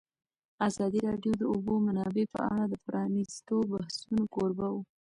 [0.67, 4.81] ازادي راډیو د د اوبو منابع په اړه د پرانیستو بحثونو کوربه وه.